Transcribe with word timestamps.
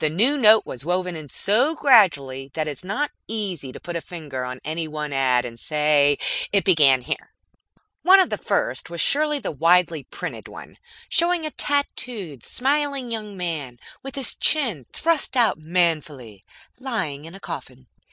The 0.00 0.10
new 0.10 0.36
note 0.36 0.66
was 0.66 0.84
woven 0.84 1.14
in 1.14 1.28
so 1.28 1.76
gradually 1.76 2.50
that 2.54 2.66
it 2.66 2.70
is 2.72 2.82
not 2.84 3.12
easy 3.28 3.70
to 3.70 3.78
put 3.78 3.94
a 3.94 4.00
finger 4.00 4.44
on 4.44 4.58
any 4.64 4.88
one 4.88 5.12
ad 5.12 5.44
and 5.44 5.56
say, 5.56 6.18
"It 6.50 6.64
began 6.64 7.02
here." 7.02 7.32
One 8.02 8.18
of 8.18 8.30
the 8.30 8.38
first 8.38 8.90
was 8.90 9.00
surely 9.00 9.38
the 9.38 9.52
widely 9.52 10.02
printed 10.02 10.48
one 10.48 10.78
showing 11.08 11.46
a 11.46 11.52
tattooed, 11.52 12.42
smiling 12.44 13.12
young 13.12 13.36
man 13.36 13.78
with 14.02 14.16
his 14.16 14.34
chin 14.34 14.86
thrust 14.92 15.36
out 15.36 15.60
manfully, 15.60 16.44
lying 16.80 17.24
in 17.24 17.36
a 17.36 17.38
coffin. 17.38 17.86